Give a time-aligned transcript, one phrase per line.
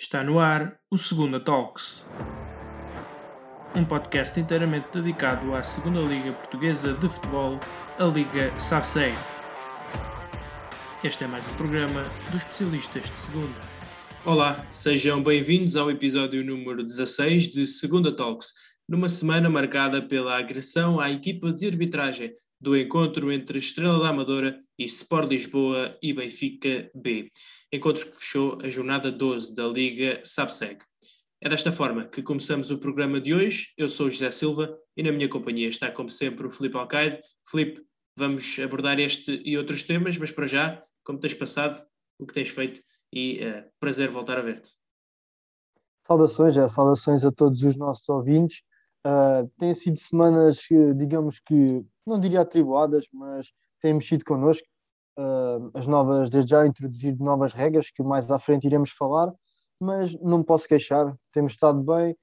[0.00, 2.06] Está no ar o Segunda Talks,
[3.74, 7.58] um podcast inteiramente dedicado à Segunda Liga Portuguesa de Futebol,
[7.98, 9.12] a Liga SABSEI.
[11.02, 13.60] Este é mais um programa dos especialistas de Segunda.
[14.24, 18.52] Olá, sejam bem-vindos ao episódio número 16 de Segunda Talks,
[18.88, 24.60] numa semana marcada pela agressão à equipa de arbitragem do encontro entre Estrela da Amadora
[24.78, 27.30] e Sport Lisboa e Benfica B.
[27.72, 30.78] Encontro que fechou a jornada 12 da Liga SABSEG.
[31.40, 33.72] É desta forma que começamos o programa de hoje.
[33.76, 37.20] Eu sou José Silva e na minha companhia está, como sempre, o Filipe Alcaide.
[37.48, 37.82] Filipe,
[38.16, 41.84] vamos abordar este e outros temas, mas para já, como tens passado,
[42.18, 42.80] o que tens feito
[43.12, 44.70] e uh, prazer voltar a ver-te.
[46.06, 48.62] Saudações, é, saudações a todos os nossos ouvintes.
[49.06, 50.58] Uh, têm sido semanas,
[50.96, 54.66] digamos que, não diria atribuadas, mas têm mexido connosco.
[55.18, 59.32] Uh, as novas, desde já introduzido novas regras que mais à frente iremos falar,
[59.80, 62.16] mas não me posso queixar, temos estado bem,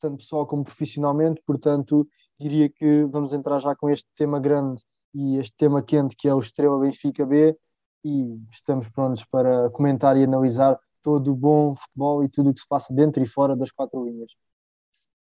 [0.00, 2.06] tanto pessoal como profissionalmente, portanto,
[2.38, 4.82] diria que vamos entrar já com este tema grande
[5.14, 7.56] e este tema quente que é o Estrela Benfica B
[8.04, 12.60] e estamos prontos para comentar e analisar todo o bom futebol e tudo o que
[12.60, 14.32] se passa dentro e fora das quatro linhas.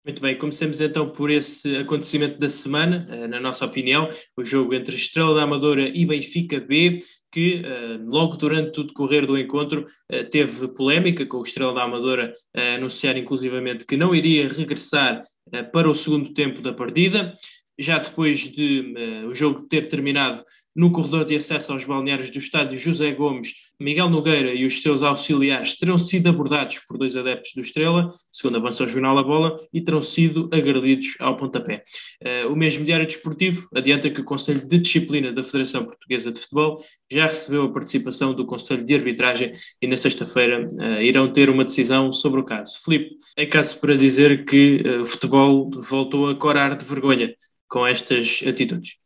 [0.04, 4.74] Muito bem, comecemos então por esse acontecimento da semana, eh, na nossa opinião, o jogo
[4.74, 6.98] entre Estrela da Amadora e Benfica B,
[7.32, 11.84] que eh, logo durante o decorrer do encontro eh, teve polémica com o Estrela da
[11.84, 15.22] Amadora a anunciar inclusivamente que não iria regressar
[15.72, 17.32] para o segundo tempo da partida
[17.78, 20.44] já depois de uh, o jogo ter terminado
[20.74, 25.02] no corredor de acesso aos balneários do estádio José Gomes, Miguel Nogueira e os seus
[25.02, 29.56] auxiliares terão sido abordados por dois adeptos do Estrela, segundo avança o jornal A Bola,
[29.72, 31.82] e terão sido agredidos ao pontapé.
[32.22, 36.40] Uh, o mesmo Diário Desportivo adianta que o Conselho de Disciplina da Federação Portuguesa de
[36.40, 41.50] Futebol já recebeu a participação do Conselho de Arbitragem e na sexta-feira uh, irão ter
[41.50, 42.80] uma decisão sobre o caso.
[42.84, 47.34] Filipe, é caso para dizer que o futebol voltou a corar de vergonha
[47.74, 48.98] com estas atitudes.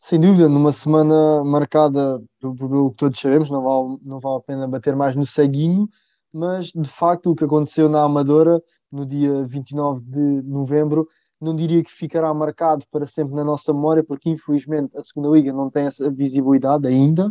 [0.00, 4.66] Sem dúvida, numa semana marcada pelo que todos sabemos, não vale, não vale a pena
[4.66, 5.88] bater mais no ceguinho,
[6.32, 11.06] mas de facto o que aconteceu na Amadora no dia 29 de novembro
[11.40, 15.52] não diria que ficará marcado para sempre na nossa memória, porque infelizmente a segunda liga
[15.52, 17.28] não tem essa visibilidade ainda,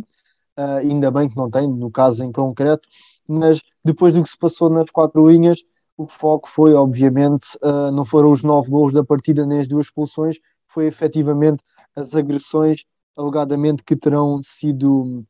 [0.58, 2.88] uh, ainda bem que não tem, no caso em concreto,
[3.28, 5.62] mas depois do que se passou nas quatro linhas,
[5.96, 9.86] o foco foi, obviamente, uh, não foram os nove gols da partida nem as duas
[9.86, 11.62] expulsões, foi efetivamente
[11.94, 12.84] as agressões,
[13.16, 15.24] alegadamente, que terão sido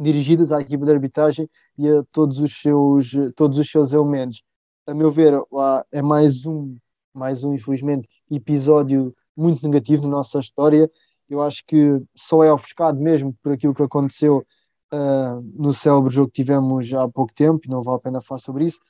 [0.00, 4.42] dirigidas à equipa de arbitragem e a todos os seus, todos os seus elementos.
[4.86, 6.76] A meu ver, lá é mais um,
[7.14, 10.90] mais um, infelizmente, episódio muito negativo na nossa história.
[11.28, 14.44] Eu acho que só é ofuscado mesmo por aquilo que aconteceu
[14.92, 18.40] uh, no célebre jogo que tivemos há pouco tempo, e não vale a pena falar
[18.40, 18.80] sobre isso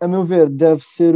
[0.00, 1.14] a meu ver, deve ser,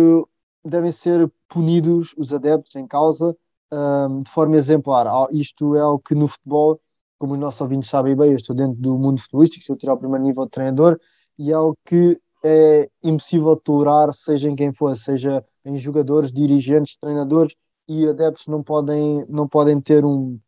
[0.65, 3.37] devem ser punidos os adeptos em causa
[3.73, 5.07] um, de forma exemplar.
[5.33, 6.81] Isto é algo que no futebol,
[7.19, 9.95] como os nossos ouvintes sabem bem, eu estou dentro do mundo futebolístico, estou a tirar
[9.95, 10.99] o primeiro nível de treinador,
[11.39, 16.97] e é algo que é impossível tolerar, seja em quem for, seja em jogadores, dirigentes,
[16.97, 17.55] treinadores,
[17.89, 20.39] e adeptos não podem, não podem ter um,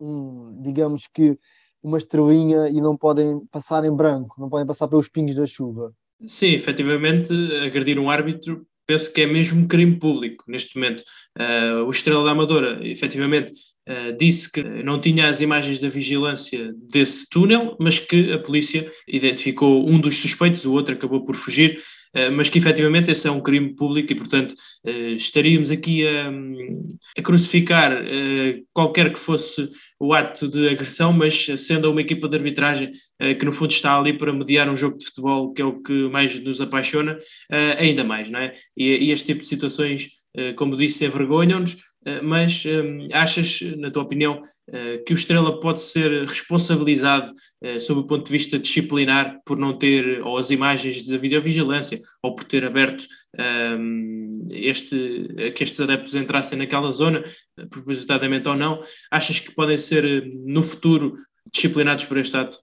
[0.00, 1.38] um digamos que,
[1.82, 5.94] uma estrelinha e não podem passar em branco, não podem passar pelos pingos da chuva.
[6.26, 7.32] Sim, efetivamente,
[7.64, 11.04] agredir um árbitro penso que é mesmo um crime público neste momento.
[11.38, 13.52] Uh, o Estrela da Amadora, efetivamente,
[13.90, 18.90] uh, disse que não tinha as imagens da vigilância desse túnel, mas que a polícia
[19.08, 21.78] identificou um dos suspeitos, o outro acabou por fugir.
[22.12, 26.30] Eh, mas que efetivamente esse é um crime público e, portanto, eh, estaríamos aqui a,
[27.16, 32.36] a crucificar eh, qualquer que fosse o ato de agressão, mas sendo uma equipa de
[32.36, 32.92] arbitragem
[33.38, 35.92] que, no fundo, está ali para mediar um jogo de futebol, que é o que
[36.08, 37.18] mais nos apaixona,
[37.78, 38.52] ainda mais, não é?
[38.74, 40.08] E, e este tipo de situações,
[40.56, 41.76] como disse, envergonham-nos eh,
[42.22, 47.32] mas um, achas, na tua opinião, uh, que o Estrela pode ser responsabilizado
[47.78, 52.34] sob o ponto de vista disciplinar por não ter ou as imagens da videovigilância ou
[52.34, 53.06] por ter aberto
[53.78, 57.22] um, este, que estes adeptos entrassem naquela zona,
[57.68, 58.80] propositadamente ou não?
[59.10, 61.16] Achas que podem ser no futuro
[61.52, 62.58] disciplinados por este ato?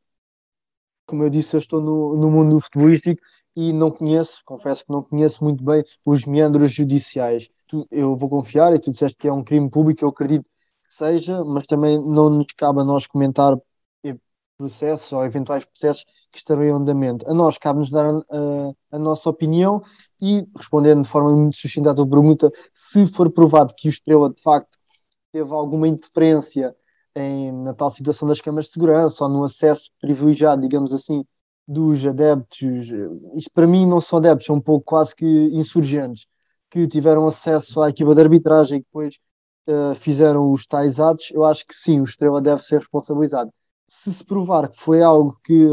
[1.06, 3.22] Como eu disse, eu estou no, no mundo futebolístico
[3.56, 8.30] e não conheço, confesso que não conheço muito bem os meandros judiciais tu, eu vou
[8.30, 10.46] confiar, e tu disseste que é um crime público, eu acredito
[10.88, 13.58] que seja, mas também não nos cabe a nós comentar
[14.58, 17.30] processos ou eventuais processos que estarão em andamento.
[17.30, 18.16] A nós cabe-nos dar a,
[18.92, 19.82] a, nossa opinião
[20.20, 24.42] e, respondendo de forma muito sustentada à pergunta, se for provado que o Estrela, de
[24.42, 24.78] facto,
[25.32, 26.76] teve alguma interferência
[27.16, 31.24] em, na tal situação das câmaras de segurança ou no acesso privilegiado, digamos assim,
[31.68, 32.88] dos adeptos,
[33.36, 36.26] isto para mim não são adeptos, são um pouco quase que insurgentes,
[36.70, 39.16] que tiveram acesso à equipa de arbitragem e depois
[39.68, 43.52] uh, fizeram os tais atos, eu acho que sim, o Estrela deve ser responsabilizado.
[43.88, 45.66] Se se provar que foi algo que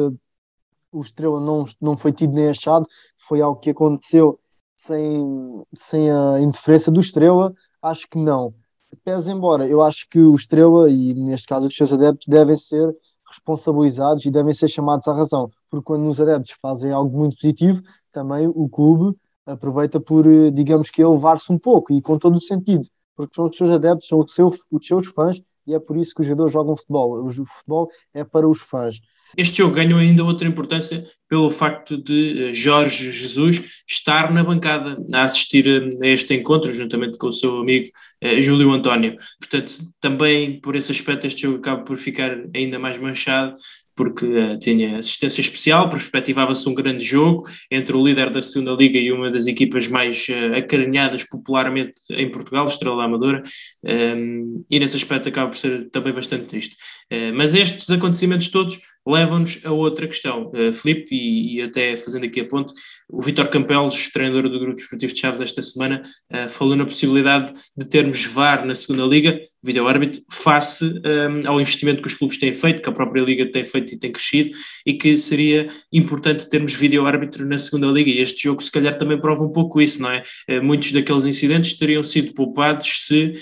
[0.93, 2.87] o Estrela não, não foi tido nem achado,
[3.19, 4.39] foi algo que aconteceu
[4.77, 7.53] sem, sem a interferência do Estrela,
[7.83, 8.55] acho que não.
[9.03, 12.95] Pese embora, eu acho que o Estrela, e neste caso os seus adeptos, devem ser
[13.29, 17.83] responsabilizados e devem ser chamados à razão, porque quando os adeptos fazem algo muito positivo,
[18.13, 22.43] também o clube aproveita por, eh, digamos que, elevar-se um pouco e com todo o
[22.43, 25.97] sentido, porque são os seus adeptos, são os seus, os seus fãs e é por
[25.97, 27.27] isso que os jogadores jogam futebol.
[27.27, 29.01] O futebol é para os fãs.
[29.37, 34.97] Este jogo ganhou ainda outra importância pelo facto de eh, Jorge Jesus estar na bancada
[35.13, 35.67] a assistir
[36.01, 39.17] a este encontro, juntamente com o seu amigo eh, Júlio António.
[39.41, 43.55] Portanto, também por esse aspecto, este jogo acaba por ficar ainda mais manchado
[43.97, 48.99] porque uh, tinha assistência especial, perspectivava-se um grande jogo entre o líder da segunda liga
[48.99, 53.43] e uma das equipas mais uh, acarinhadas popularmente em Portugal, Estrela Amadora,
[53.85, 56.77] um, ehm, e nesse aspecto acaba por ser também bastante triste.
[57.13, 62.25] Uh, mas estes acontecimentos todos levam-nos a outra questão, uh, Filipe, e, e, até fazendo
[62.25, 62.73] aqui a ponto,
[63.09, 66.03] o Vitor Campelos, treinador do Grupo Desportivo de Chaves esta semana,
[66.33, 71.61] uh, falou na possibilidade de termos VAR na segunda liga, vídeo-árbitro, face um, ehm, ao
[71.61, 74.51] investimento que os clubes têm feito, que a própria liga tem feito e tem crescido,
[74.85, 79.19] e que seria importante termos vídeo-árbitro na segunda liga, e este jogo se calhar também
[79.19, 80.23] prova um pouco isso, não é?
[80.51, 83.35] Uh, muitos daqueles incidentes teriam sido poupados se,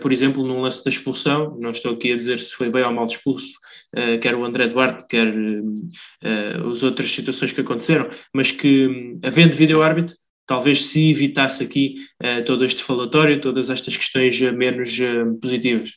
[0.00, 3.06] por exemplo, num lance da expulsão, não estou aqui a dizer se foi bem mal
[3.06, 3.52] expulso,
[3.96, 9.56] uh, quer o André Duarte, quer uh, as outras situações que aconteceram, mas que, havendo
[9.56, 10.14] vídeo-árbitro,
[10.46, 14.98] talvez se evitasse aqui uh, todo este falatório, todas estas questões menos
[15.40, 15.92] positivas.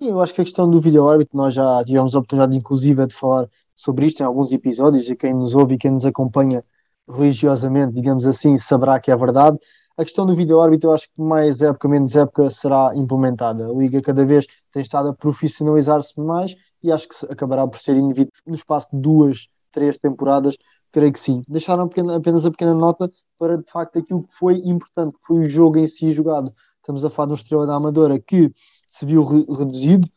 [0.00, 3.48] Eu acho que a questão do vídeo-árbitro, nós já tivemos a oportunidade, inclusive, de falar
[3.74, 6.64] sobre isto em alguns episódios, e quem nos ouve e quem nos acompanha
[7.08, 9.58] religiosamente, digamos assim, saberá que é verdade.
[9.96, 13.68] A questão do vídeo-árbitro, eu acho que mais época, menos época, será implementada.
[13.68, 17.96] A Liga cada vez tem estado a profissionalizar-se mais e acho que acabará por ser
[17.96, 20.56] inevitável no espaço de duas, três temporadas,
[20.90, 21.42] creio que sim.
[21.46, 25.50] Deixaram apenas a pequena nota para, de facto, aquilo que foi importante, que foi o
[25.50, 26.54] jogo em si jogado.
[26.76, 28.50] Estamos a falar de um Estrela da Amadora que
[28.88, 30.08] se viu re reduzido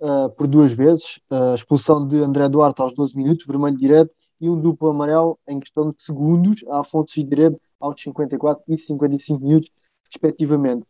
[0.00, 4.10] uh, por duas vezes, a expulsão de André Duarte aos 12 minutos, vermelho direto,
[4.40, 9.40] e um duplo amarelo em questão de segundos a Afonso Figueiredo aos 54 e 55
[9.44, 9.70] minutos,
[10.10, 10.86] respectivamente.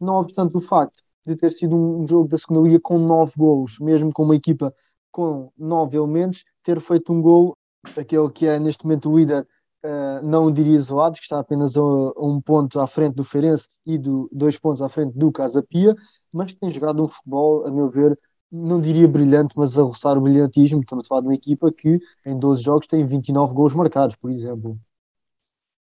[0.00, 3.78] Não obstante o facto de ter sido um jogo da segunda liga com nove golos,
[3.78, 4.74] mesmo com uma equipa
[5.10, 7.56] com nove elementos, ter feito um gol,
[7.96, 9.46] aquele que é neste momento o líder,
[9.84, 13.68] uh, não diria isolado, que está apenas a, a, um ponto à frente do Feirense
[13.84, 15.94] e do, dois pontos à frente do Casa Pia,
[16.32, 18.18] mas que tem jogado um futebol, a meu ver,
[18.50, 20.80] não diria brilhante, mas a roçar o brilhantismo.
[20.80, 24.30] Estamos a falar de uma equipa que em 12 jogos tem 29 gols marcados, por
[24.30, 24.78] exemplo.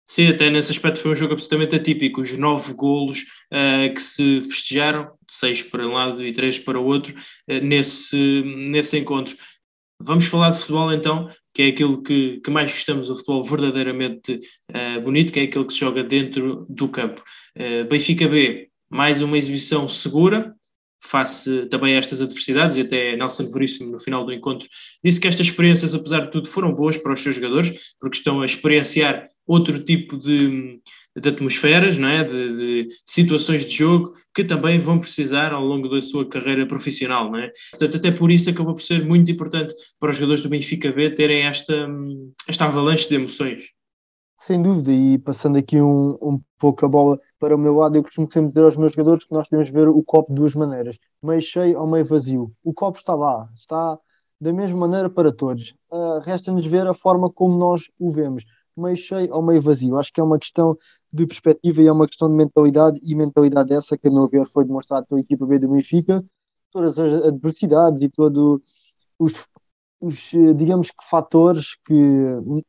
[0.10, 2.22] Sim, até nesse aspecto foi um jogo absolutamente atípico.
[2.22, 6.86] Os nove golos uh, que se festejaram, seis para um lado e três para o
[6.86, 9.36] outro, uh, nesse, nesse encontro.
[10.00, 14.40] Vamos falar de futebol então, que é aquilo que, que mais gostamos, o futebol verdadeiramente
[14.72, 17.22] uh, bonito, que é aquele que se joga dentro do campo.
[17.90, 20.56] Benfica B, mais uma exibição segura,
[21.02, 24.68] face também a estas adversidades, e até Nelson Veríssimo, no final do encontro,
[25.04, 28.42] disse que estas experiências, apesar de tudo, foram boas para os seus jogadores, porque estão
[28.42, 30.80] a experienciar outro tipo de,
[31.16, 32.24] de atmosferas, não é?
[32.24, 37.32] De, de, situações de jogo que também vão precisar ao longo da sua carreira profissional,
[37.32, 37.52] não é?
[37.72, 41.10] Portanto, até por isso acabou por ser muito importante para os jogadores do Benfica B
[41.12, 41.88] terem esta,
[42.48, 43.77] esta avalanche de emoções.
[44.40, 48.04] Sem dúvida, e passando aqui um, um pouco a bola para o meu lado, eu
[48.04, 50.54] costumo sempre dizer aos meus jogadores que nós temos de ver o copo de duas
[50.54, 52.54] maneiras, meio cheio ou meio vazio.
[52.64, 53.98] O copo está lá, está
[54.40, 55.74] da mesma maneira para todos.
[55.92, 58.46] Uh, Resta-nos ver a forma como nós o vemos,
[58.78, 59.98] meio cheio ou meio vazio.
[59.98, 60.78] Acho que é uma questão
[61.12, 64.48] de perspectiva e é uma questão de mentalidade, e mentalidade essa que, a meu ver,
[64.50, 66.24] foi demonstrada pela equipa B do Benfica,
[66.72, 68.62] todas as adversidades e todos
[69.18, 69.34] os
[70.00, 71.94] os, eh, digamos que fatores que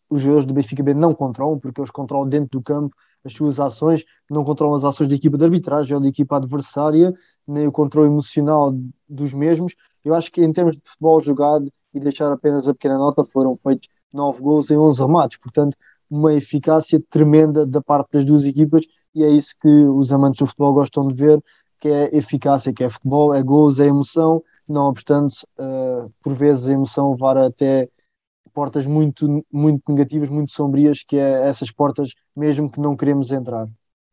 [0.09, 2.95] os jogadores do Benfica B não controlam, porque eles controlam dentro do campo
[3.25, 7.13] as suas ações, não controlam as ações da equipa de arbitragem ou da equipa adversária,
[7.47, 8.73] nem o controle emocional
[9.09, 9.75] dos mesmos.
[10.05, 13.59] Eu acho que em termos de futebol jogado, e deixar apenas a pequena nota, foram
[13.63, 15.77] feitos 9 gols em 11 remates, portanto,
[16.09, 18.83] uma eficácia tremenda da parte das duas equipas,
[19.15, 21.43] e é isso que os amantes do futebol gostam de ver,
[21.81, 26.69] que é eficácia, que é futebol, é gols, é emoção, não obstante, uh, por vezes
[26.69, 27.89] a emoção levar até
[28.53, 33.67] portas muito, muito negativas, muito sombrias, que é essas portas mesmo que não queremos entrar.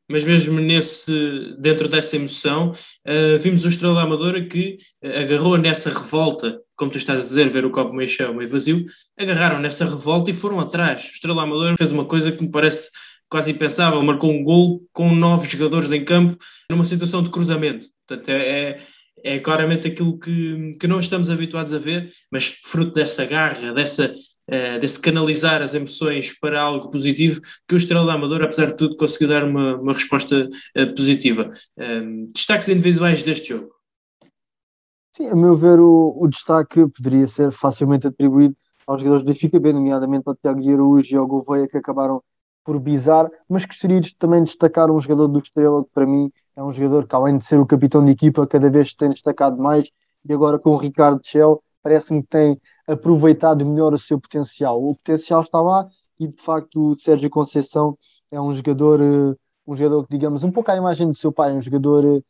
[0.10, 6.62] Mas mesmo nesse, dentro dessa emoção, uh, vimos o Estrela Amadora que agarrou nessa revolta
[6.76, 8.86] como tu estás a dizer, ver o copo meio cheio, meio vazio,
[9.18, 11.04] agarraram nessa revolta e foram atrás.
[11.04, 12.90] O Estrela Amador fez uma coisa que me parece
[13.30, 16.38] quase impensável, marcou um gol com nove jogadores em campo
[16.70, 17.88] numa situação de cruzamento.
[18.08, 18.80] Portanto, é,
[19.24, 24.14] é, claramente aquilo que, que não estamos habituados a ver, mas fruto dessa garra, dessa,
[24.14, 28.78] uh, desse canalizar as emoções para algo positivo, que o Estrela da Amadora, apesar de
[28.78, 31.50] tudo, conseguiu dar uma, uma resposta uh, positiva.
[31.78, 33.74] Ehm, destaques individuais deste jogo?
[35.16, 38.56] Sim, a meu ver, o, o destaque poderia ser facilmente atribuído
[38.86, 42.22] aos jogadores do Benfica B, nomeadamente ao Tiago Araújo e ao Gouveia, que acabaram
[42.64, 46.64] por bizar, mas gostaria de também destacar um jogador do Estrela que para mim é
[46.64, 49.90] um jogador que além de ser o capitão de equipa, cada vez tem destacado mais
[50.28, 54.84] e agora com o Ricardo Shell parece-me que tem aproveitado melhor o seu potencial.
[54.84, 55.88] O potencial está lá
[56.20, 57.98] e de facto o Sérgio Conceição
[58.32, 59.36] é um jogador, eh,
[59.68, 62.22] um jogador que digamos um pouco à imagem do seu pai, um jogador eh,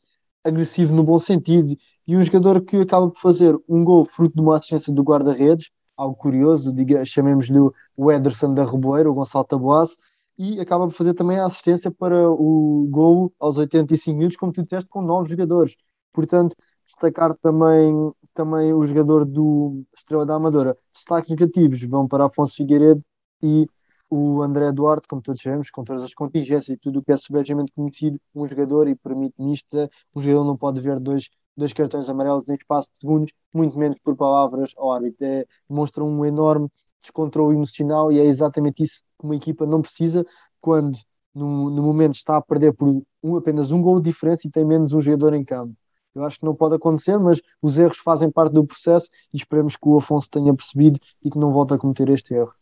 [0.44, 1.76] agressivo no bom sentido
[2.08, 5.70] e um jogador que acaba por fazer um gol fruto de uma assistência do guarda-redes,
[5.96, 6.74] algo curioso,
[7.06, 7.60] chamemos-lhe
[7.96, 9.96] o Ederson da Reboeira, o Gonçalo Taboas,
[10.38, 14.64] e acaba por fazer também a assistência para o gol aos 85 minutos, como tu
[14.64, 15.76] disseste, com novos jogadores.
[16.14, 20.78] Portanto, destacar também, também o jogador do Estrela da Amadora.
[20.94, 23.04] Destaques negativos vão para Afonso Figueiredo
[23.42, 23.68] e
[24.10, 27.18] o André Duarte, como todos sabemos, com todas as contingências e tudo o que é
[27.18, 32.08] subejamente conhecido, um jogador, e permite-me isto, um jogador não pode ver dois, dois cartões
[32.10, 35.26] amarelos em espaço de segundos, muito menos por palavras ao árbitro.
[35.26, 36.70] É, demonstra um enorme
[37.06, 40.26] descontrole emocional e é exatamente isso que uma equipa não precisa
[40.60, 40.98] quando
[41.34, 44.66] no, no momento está a perder por um, apenas um gol de diferença e tem
[44.66, 45.76] menos um jogador em campo.
[46.16, 49.76] Eu acho que não pode acontecer, mas os erros fazem parte do processo e esperemos
[49.76, 52.54] que o Afonso tenha percebido e que não volte a cometer este erro.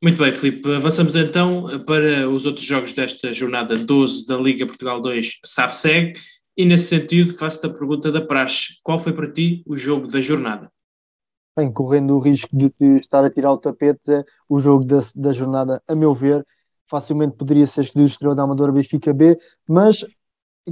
[0.00, 0.72] Muito bem, Filipe.
[0.72, 6.12] Avançamos então para os outros jogos desta jornada 12 da Liga Portugal 2 SAP-SEG
[6.56, 8.78] e nesse sentido faço-te a pergunta da praxe.
[8.84, 10.70] Qual foi para ti o jogo da jornada?
[11.58, 15.00] Bem, correndo o risco de, de estar a tirar o tapete, é o jogo da,
[15.16, 16.46] da jornada, a meu ver,
[16.86, 19.36] facilmente poderia ser escolhido o Estrela da Amadora Benfica B,
[19.68, 20.04] mas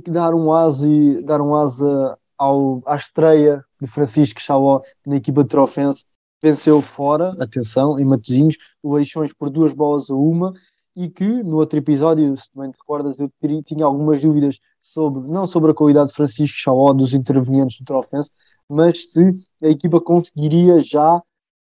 [0.09, 5.43] dar um asa e dar um asa ao, à estreia de Francisco Chaló na equipa
[5.43, 6.05] de Trofense,
[6.41, 10.53] venceu fora, atenção, em Matosinhos, o Eixões por duas bolas a uma,
[10.95, 13.31] e que no outro episódio, se bem te recordas, eu
[13.65, 18.31] tinha algumas dúvidas sobre, não sobre a qualidade de Francisco Chaló, dos intervenientes do Trofense,
[18.69, 21.23] mas se a equipa conseguiria já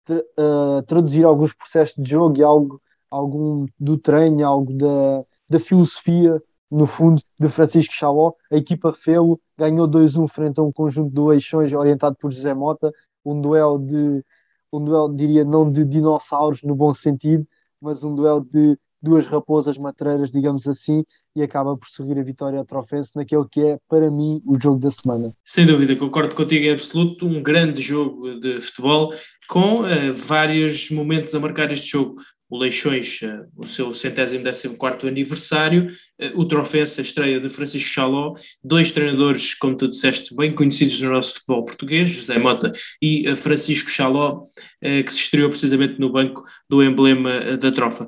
[0.10, 6.42] uh, traduzir alguns processos de jogo e algo, algum do treino, algo da, da filosofia,
[6.70, 8.34] no fundo, de Francisco Chaló.
[8.52, 12.92] A equipa fê-lo, ganhou 2-1 frente a um conjunto de Eixões orientado por José Mota,
[13.26, 14.24] um duelo de,
[14.72, 17.48] um duelo, diria, não de dinossauros no bom sentido,
[17.82, 21.04] mas um duelo de duas raposas matreiras, digamos assim,
[21.36, 24.80] e acaba por sorrir a vitória ao Trofense naquele que é, para mim, o jogo
[24.80, 25.34] da semana.
[25.44, 27.26] Sem dúvida, concordo contigo em absoluto.
[27.26, 29.14] Um grande jogo de futebol
[29.48, 32.16] com uh, vários momentos a marcar este jogo
[32.50, 35.88] o Leixões, eh, o seu centésimo décimo quarto aniversário,
[36.18, 41.00] eh, o Trofense, a estreia de Francisco Chaló, dois treinadores, como tu disseste, bem conhecidos
[41.00, 44.44] no nosso futebol português, José Mota e eh, Francisco Chaló,
[44.82, 48.08] que se estreou precisamente no banco do emblema da trofa.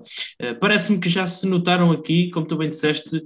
[0.60, 3.21] Parece-me que já se notaram aqui, como tu bem disseste,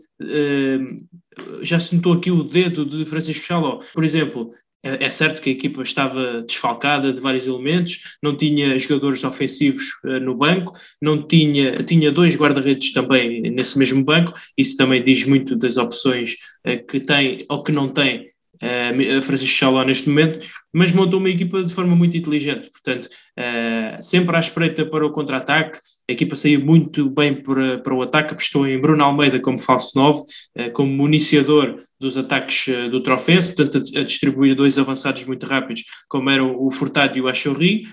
[1.61, 3.79] já se notou aqui o dedo de Francisco Chaló.
[3.93, 4.51] Por exemplo,
[4.85, 9.89] é, é certo que a equipa estava desfalcada de vários elementos, não tinha jogadores ofensivos
[10.05, 15.25] uh, no banco, não tinha, tinha dois guarda-redes também nesse mesmo banco, isso também diz
[15.25, 16.35] muito das opções
[16.67, 18.27] uh, que tem ou que não tem
[18.61, 24.01] uh, Francisco Chaló neste momento, mas montou uma equipa de forma muito inteligente, portanto, uh,
[24.01, 28.33] sempre à espreita para o contra-ataque, a equipa saiu muito bem para, para o ataque,
[28.33, 33.83] apostou em Bruno Almeida como falso 9, uh, como municiador dos ataques do Trofense, portanto,
[33.95, 37.83] a, a, distribuir dois avançados muito rápidos, como eram o Furtado e o Achorri,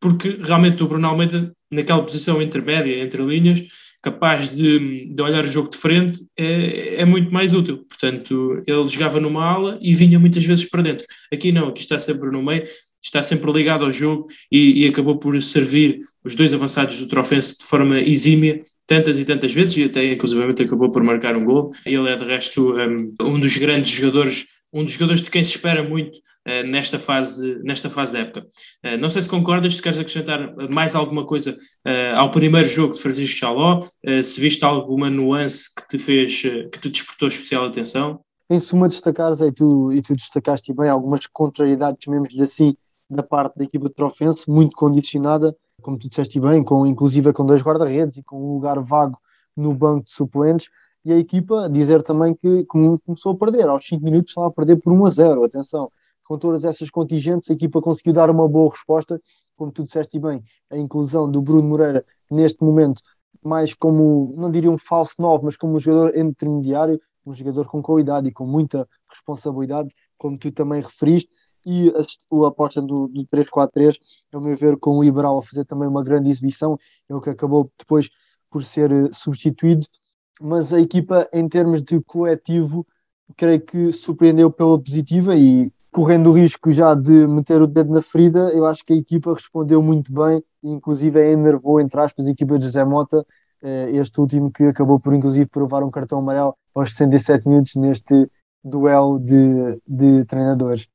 [0.00, 3.62] porque realmente o Bruno Almeida, naquela posição intermédia entre linhas,
[4.06, 7.78] capaz de, de, olhar o jogo de frente é, é, muito mais útil.
[7.88, 11.04] Portanto, ele jogava numa ala e vinha muitas vezes para dentro.
[11.32, 12.62] Aqui não, aqui está sempre no meio,
[13.02, 17.58] está sempre ligado ao jogo e, e acabou por servir os dois avançados do Trofense
[17.58, 21.72] de forma exímia tantas e tantas vezes e até inclusivamente acabou por marcar um gol.
[21.84, 25.50] Ele é de resto um, um dos grandes jogadores um dos jogadores de quem se
[25.50, 26.18] espera muito
[26.66, 28.46] nesta, fase, nesta fase da época.
[28.84, 32.94] Uh, não sei se concordas, se queres acrescentar mais alguma coisa uh, ao primeiro jogo
[32.94, 33.82] de Francisco Chaló,
[34.22, 38.20] se viste alguma nuance que te fez, que te despertou especial atenção.
[38.48, 42.76] Em suma, destacares, e tu, e tu destacaste bem algumas contrariedades, chamemos-lhe assim,
[43.10, 47.44] da parte da equipa de Trofense, muito condicionada, como tu disseste bem, com, inclusive com
[47.44, 49.18] dois guarda-redes e com um lugar vago
[49.56, 50.68] no banco de suplentes,
[51.04, 54.76] e a equipa dizer também que começou a perder, aos 5 minutos estava a perder
[54.76, 55.90] por 1 a 0, atenção,
[56.26, 59.20] com todas essas contingentes, a equipa conseguiu dar uma boa resposta,
[59.56, 63.00] como tu disseste bem, a inclusão do Bruno Moreira neste momento,
[63.42, 67.82] mais como, não diria um falso novo, mas como um jogador intermediário, um jogador com
[67.82, 71.30] qualidade e com muita responsabilidade, como tu também referiste,
[71.64, 73.96] e a, aposta do, do 3-4-3,
[74.32, 76.78] ao meu ver, com o Ibral a fazer também uma grande exibição,
[77.08, 78.08] é o que acabou depois
[78.50, 79.86] por ser eh, substituído,
[80.40, 82.86] mas a equipa, em termos de coletivo,
[83.36, 88.02] creio que surpreendeu pela positiva e correndo o risco já de meter o dedo na
[88.02, 92.58] ferida, eu acho que a equipa respondeu muito bem, inclusive enervou, entre aspas, a equipa
[92.58, 93.24] de José Mota,
[93.62, 98.28] eh, este último que acabou por inclusive provar um cartão amarelo aos 67 minutos neste
[98.62, 100.86] duelo de, de treinadores.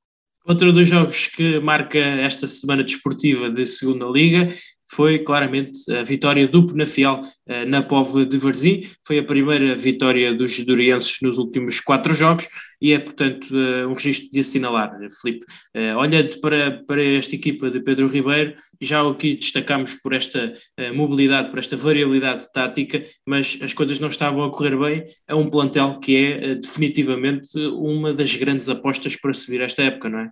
[0.46, 4.50] Outro dos jogos que marca esta semana desportiva de segunda liga
[4.94, 8.84] foi claramente a vitória do Penafiel uh, na Póvoa de Varzim.
[9.08, 12.48] Foi a primeira vitória dos dorienses nos últimos quatro jogos
[12.82, 15.46] e é, portanto, uh, um registro de assinalar, Felipe.
[15.76, 20.54] Uh, olhando para, para esta equipa de Pedro Ribeiro, já o que destacamos por esta
[20.94, 25.04] mobilidade, por esta variabilidade tática, mas as coisas não estavam a correr bem.
[25.28, 30.20] É um plantel que é definitivamente uma das grandes apostas para subir esta época, não
[30.20, 30.30] é?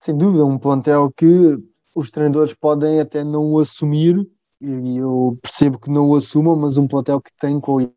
[0.00, 1.58] Sem dúvida, um plantel que
[1.94, 4.26] os treinadores podem até não o assumir,
[4.60, 7.94] e eu percebo que não o assumam, mas um plantel que tem qualidade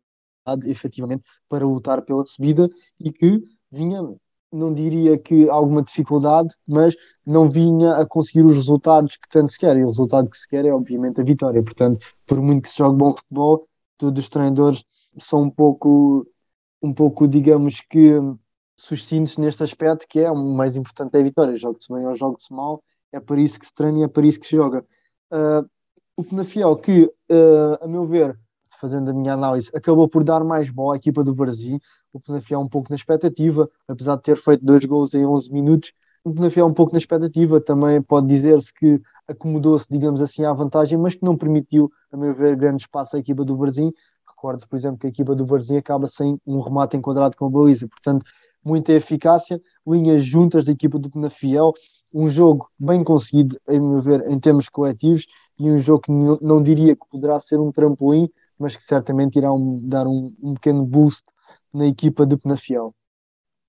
[0.66, 4.02] efetivamente para lutar pela subida e que vinha,
[4.52, 9.58] não diria que alguma dificuldade, mas não vinha a conseguir os resultados que tanto se
[9.58, 9.76] quer.
[9.76, 11.62] E o resultado que se quer é, obviamente, a vitória.
[11.62, 14.84] Portanto, por muito que se jogue bom futebol, todos os treinadores
[15.18, 16.26] são um pouco,
[16.82, 18.12] um pouco digamos que,
[18.76, 21.56] sucintos neste aspecto, que é o mais importante é a vitória.
[21.56, 24.40] Jogue-se bem ou jogue-se mal, é para isso que se treina e é para isso
[24.40, 24.84] que se joga.
[25.32, 25.68] Uh,
[26.16, 28.38] o Penafiel, que, uh, a meu ver,
[28.80, 31.78] fazendo a minha análise, acabou por dar mais bola à equipa do Varzim.
[32.12, 35.92] O Penafiel um pouco na expectativa, apesar de ter feito dois gols em 11 minutos.
[36.24, 40.98] O Penafiel um pouco na expectativa, também pode dizer-se que acomodou-se, digamos assim, à vantagem,
[40.98, 43.92] mas que não permitiu, a meu ver, grande espaço à equipa do Varzim.
[44.28, 47.50] Recordo, por exemplo, que a equipa do Varzim acaba sem um remate enquadrado com a
[47.50, 48.24] baliza, portanto,
[48.64, 51.72] muita eficácia, linhas juntas da equipa do Penafiel,
[52.12, 55.26] um jogo bem conseguido, em meu ver, em termos coletivos,
[55.58, 59.52] e um jogo que não, diria que poderá ser um trampolim, mas que certamente irá
[59.52, 61.24] um, dar um, um, pequeno boost
[61.72, 62.94] na equipa de Penafiel.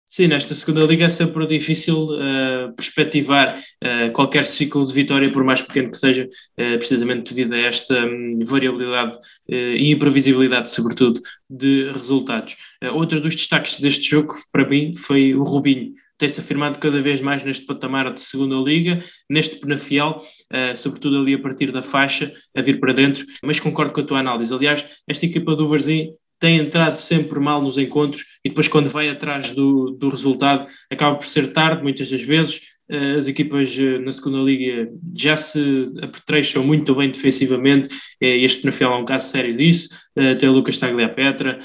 [0.06, 5.44] Sim, nesta segunda liga é sempre difícil uh, perspectivar uh, qualquer ciclo de vitória, por
[5.44, 9.16] mais pequeno que seja, uh, precisamente devido a esta um, variabilidade
[9.48, 12.56] e imprevisibilidade, sobretudo, de resultados.
[12.94, 17.42] outro dos destaques deste jogo, para mim, foi o Rubinho tem-se afirmado cada vez mais
[17.44, 22.62] neste patamar de segunda liga, neste penafiel, uh, sobretudo ali a partir da faixa, a
[22.62, 24.54] vir para dentro, mas concordo com a tua análise.
[24.54, 29.10] Aliás, esta equipa do Varzim tem entrado sempre mal nos encontros e depois quando vai
[29.10, 34.12] atrás do, do resultado acaba por ser tarde, muitas das vezes, as equipas eh, na
[34.12, 39.90] segunda liga já se apetrecham muito bem defensivamente, este Penafiel é um caso sério disso,
[40.40, 41.60] tem o Lucas Tagliapetra,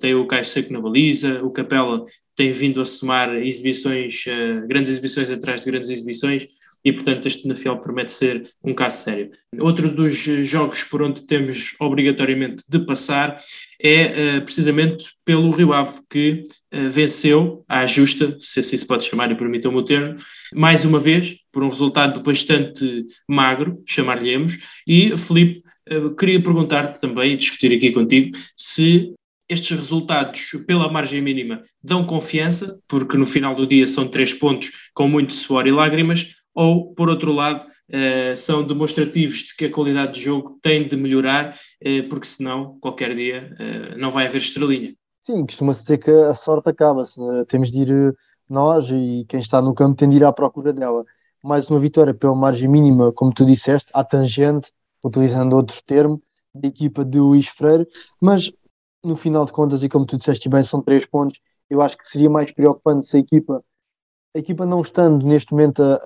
[0.00, 4.24] tem o Caio Seco na baliza, o Capela tem vindo a somar exibições,
[4.66, 6.46] grandes exibições atrás de grandes exibições,
[6.84, 9.30] e, portanto, este Penafiel promete ser um caso sério.
[9.58, 13.38] Outro dos jogos por onde temos obrigatoriamente de passar
[13.80, 19.04] é uh, precisamente pelo Rio Ave, que uh, venceu à justa, se assim se pode
[19.04, 20.16] chamar e permitam-me o termo,
[20.54, 27.32] mais uma vez, por um resultado bastante magro, chamar-lhe-emos, e Felipe, uh, queria perguntar-te também
[27.32, 29.14] e discutir aqui contigo se
[29.50, 34.70] estes resultados, pela margem mínima, dão confiança, porque no final do dia são três pontos
[34.94, 39.72] com muito suor e lágrimas, ou, por outro lado, uh, são demonstrativos de que a
[39.72, 44.38] qualidade de jogo tem de melhorar, uh, porque senão, qualquer dia, uh, não vai haver
[44.38, 44.94] estrelinha.
[45.20, 47.20] Sim, costuma-se dizer que a sorte acaba-se.
[47.20, 47.44] Né?
[47.46, 48.14] Temos de ir
[48.48, 51.04] nós e quem está no campo tem de ir à procura dela.
[51.42, 54.72] Mais uma vitória pela margem mínima, como tu disseste, à tangente,
[55.04, 56.20] utilizando outro termo,
[56.54, 57.86] da equipa de Luís Freire,
[58.20, 58.50] mas
[59.04, 61.40] no final de contas, e como tu disseste bem, são três pontos.
[61.68, 63.64] Eu acho que seria mais preocupante se a equipa
[64.34, 65.96] a equipa não estando neste momento a,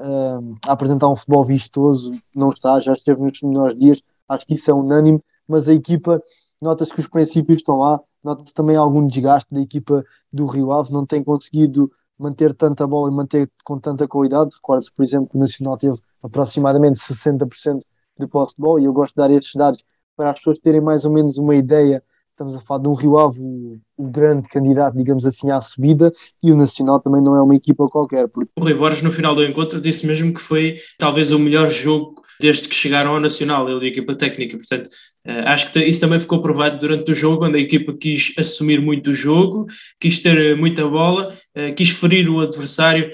[0.67, 4.71] a, apresentar um futebol vistoso, não está, já esteve nos melhores dias, acho que isso
[4.71, 6.23] é unânime, mas a equipa,
[6.61, 10.93] nota-se que os princípios estão lá, nota-se também algum desgaste da equipa do Rio Ave,
[10.93, 14.51] não tem conseguido manter tanta bola e manter com tanta qualidade.
[14.55, 17.81] Recordo-se, por exemplo, que o Nacional teve aproximadamente 60%
[18.19, 19.85] de posse de bola, e eu gosto de dar estes dados
[20.17, 22.03] para as pessoas terem mais ou menos uma ideia
[22.35, 26.51] Estamos a falar de um Rio Ave, o, grande candidato, digamos assim, à subida, e
[26.51, 28.27] o Nacional também não é uma equipa qualquer.
[28.27, 28.51] Porque...
[28.57, 32.25] O Rui Borges, no final do encontro, disse mesmo que foi talvez o melhor jogo
[32.41, 34.57] desde que chegaram ao Nacional, ele e a equipa técnica.
[34.57, 34.89] Portanto,
[35.27, 38.79] Uh, acho que isso também ficou provado durante o jogo, quando a equipa quis assumir
[38.79, 39.67] muito o jogo,
[39.99, 43.11] quis ter muita bola, uh, quis ferir o adversário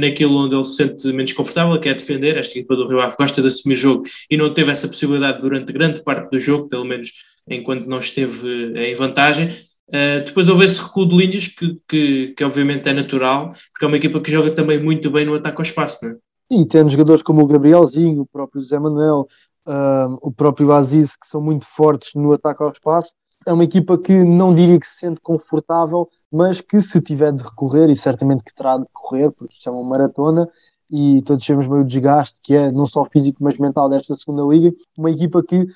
[0.00, 2.36] naquilo onde ele se sente menos confortável, que é defender.
[2.36, 5.72] Esta equipa do Rio Ave gosta de assumir jogo e não teve essa possibilidade durante
[5.72, 7.12] grande parte do jogo, pelo menos
[7.48, 9.48] enquanto não esteve em vantagem.
[9.88, 13.88] Uh, depois houve esse recuo de linhas que, que, que, obviamente é natural, porque é
[13.88, 16.16] uma equipa que joga também muito bem no ataque ao espaço, não é?
[16.50, 19.26] E tendo jogadores como o Gabrielzinho, o próprio José Manuel,
[19.66, 23.12] uh, o próprio Aziz, que são muito fortes no ataque ao espaço,
[23.46, 27.42] é uma equipa que não diria que se sente confortável, mas que se tiver de
[27.42, 30.48] recorrer, e certamente que terá de correr, porque isto é uma maratona,
[30.90, 34.42] e todos sabemos bem o desgaste que é, não só físico, mas mental desta segunda
[34.42, 35.66] liga, uma equipa que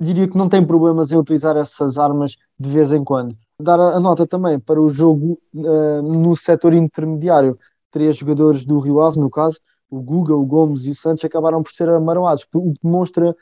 [0.00, 3.36] diria que não tem problemas em utilizar essas armas de vez em quando.
[3.60, 7.58] Dar a nota também para o jogo uh, no setor intermediário.
[7.90, 9.60] Três jogadores do Rio Ave, no caso,
[9.90, 13.36] o Guga, o Gomes e o Santos, acabaram por ser amaroados, o que demonstra,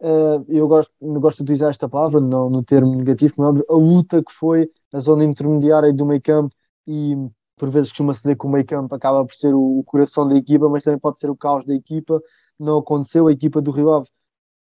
[0.00, 3.74] uh, eu gosto, não gosto de utilizar esta palavra no, no termo negativo, mas a
[3.74, 6.54] luta que foi a zona intermediária do meio campo
[6.86, 7.16] e
[7.56, 10.36] por vezes costuma-se dizer que o meio campo acaba por ser o, o, coração da
[10.36, 12.20] equipa, mas também pode ser o caos da equipa.
[12.58, 14.08] Não aconteceu, a equipa do Rio Ave,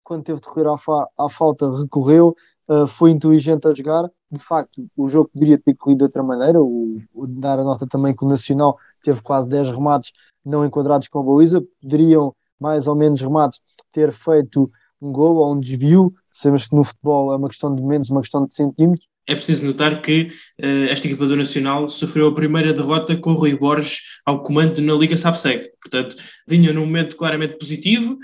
[0.10, 2.36] quando teve de recorrer à, fa à falta, recorreu,
[2.68, 4.10] uh, foi inteligente a jogar.
[4.32, 6.60] De facto, o jogo poderia ter corrido de outra maneira.
[6.60, 10.12] O, o, dar a nota também que o Nacional teve quase 10 remates
[10.44, 11.64] não enquadrados com a baliza.
[11.80, 16.12] Poderiam, mais ou menos remates, ter feito um gol ou um desvio.
[16.32, 19.64] Sabemos que no futebol é uma questão de menos, uma questão de centímetros é preciso
[19.64, 24.00] notar que uh, esta equipa do Nacional sofreu a primeira derrota com o Rui Borges
[24.26, 25.70] ao comando na Liga Sapseg.
[25.80, 26.16] Portanto,
[26.48, 28.18] vinha num momento claramente positivo,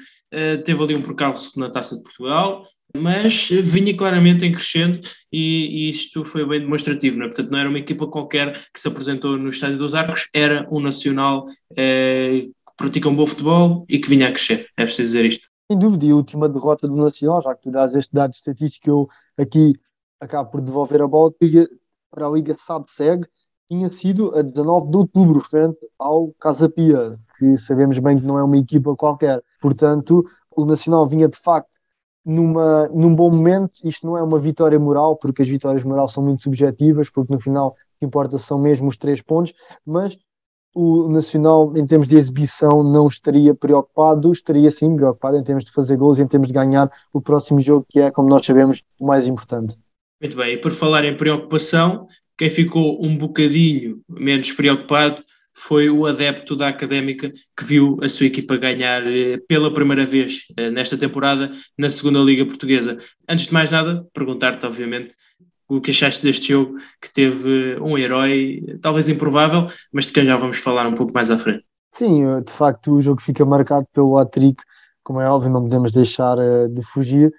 [0.64, 5.90] teve ali um percalço na Taça de Portugal, mas vinha claramente em crescendo e, e,
[5.90, 7.18] isto foi bem demonstrativo.
[7.18, 7.28] Não é?
[7.28, 10.80] Portanto, não era uma equipa qualquer que se apresentou no Estádio dos Arcos, era um
[10.80, 14.68] Nacional uh, que pratica um bom futebol e que vinha a crescer.
[14.78, 15.48] É preciso dizer isto.
[15.70, 18.90] Sem dúvida, e a última derrota do Nacional, já que tu dás este dado estatístico,
[18.90, 19.74] eu aqui
[20.20, 21.34] acaba por devolver a bola
[22.12, 23.26] para a Liga SAB-SEG,
[23.70, 28.38] tinha sido a 19 de outubro, frente ao Casa Pia, que sabemos bem que não
[28.38, 29.42] é uma equipa qualquer.
[29.66, 30.24] Portanto,
[30.56, 31.72] o Nacional vinha de facto
[32.24, 33.80] numa, num bom momento.
[33.84, 37.40] Isto não é uma vitória moral, porque as vitórias morais são muito subjetivas, porque no
[37.40, 40.16] final o que importa são mesmo os três pontos, mas
[40.76, 45.72] o Nacional, em termos de exibição, não estaria preocupado, estaria sim preocupado em termos de
[45.72, 49.08] fazer gols, em termos de ganhar o próximo jogo, que é, como nós sabemos, o
[49.08, 49.76] mais importante.
[50.22, 52.06] Muito bem, e por falar em preocupação,
[52.38, 55.24] quem ficou um bocadinho menos preocupado
[55.56, 60.42] foi o adepto da Académica que viu a sua equipa ganhar eh, pela primeira vez
[60.58, 62.98] eh, nesta temporada na segunda Liga Portuguesa.
[63.28, 65.16] Antes de mais nada, perguntar-te, obviamente,
[65.68, 70.36] o que achaste deste jogo que teve um herói, talvez improvável, mas de quem já
[70.36, 71.64] vamos falar um pouco mais à frente.
[71.92, 74.62] Sim, de facto o jogo fica marcado pelo hat-trick,
[75.02, 77.34] como é óbvio, não podemos deixar eh, de fugir,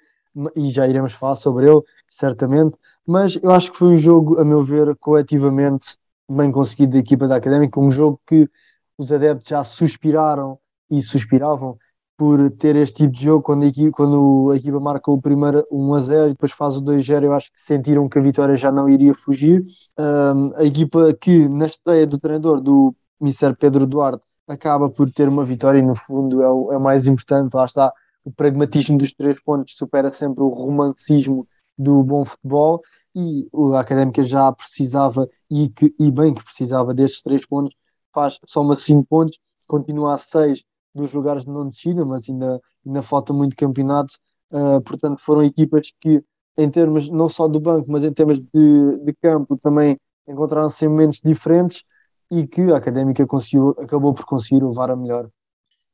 [0.55, 2.77] e já iremos falar sobre ele certamente,
[3.07, 5.95] mas eu acho que foi um jogo, a meu ver, coletivamente
[6.29, 8.49] bem conseguido da equipa da Académica, um jogo que
[8.97, 10.59] os adeptos já suspiraram
[10.89, 11.77] e suspiravam
[12.17, 15.65] por ter este tipo de jogo, quando a equipa, quando a equipa marca o primeiro
[15.71, 18.17] 1 a 0 e depois faz o 2 a 0, eu acho que sentiram que
[18.17, 19.63] a vitória já não iria fugir.
[19.99, 23.55] Um, a equipa que, na estreia do treinador, do Mr.
[23.55, 27.05] Pedro Duarte, acaba por ter uma vitória e, no fundo, é o, é o mais
[27.05, 27.53] importante.
[27.53, 32.81] Lá está, o pragmatismo dos três pontos supera sempre o romanticismo do bom futebol
[33.15, 37.75] e a Académica já precisava e, que, e bem que precisava destes três pontos,
[38.13, 42.59] faz só uma cinco pontos, continua a seis dos lugares de não descida, mas ainda,
[42.85, 44.15] ainda falta muito campeonato,
[44.51, 46.23] uh, portanto foram equipas que
[46.57, 50.89] em termos não só do banco, mas em termos de, de campo também encontraram-se em
[50.89, 51.83] momentos diferentes
[52.31, 55.29] e que a Académica conseguiu, acabou por conseguir levar a melhor.